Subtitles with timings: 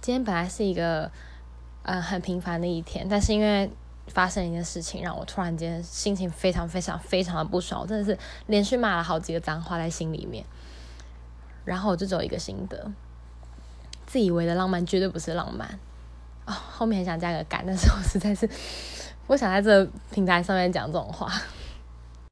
[0.00, 1.10] 今天本来是一个
[1.82, 3.70] 呃很平凡的一天，但是因为
[4.08, 10.44] 发生一件事情，让我突然间心情非常非常非常的不爽，我真的是连续骂了好几个脏话在心里面。
[11.64, 12.90] 然后我就只有一个心得：
[14.06, 15.78] 自以为的浪漫绝对不是浪漫。
[16.46, 18.48] 哦，后面很想加个感，但是我实在是
[19.26, 21.30] 不想在这个平台上面讲这种话。